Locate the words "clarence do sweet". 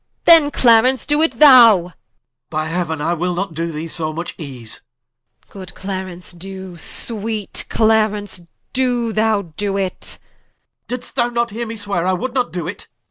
5.75-7.65